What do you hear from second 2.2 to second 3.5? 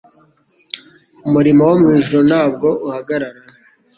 ntabwo uhagarara,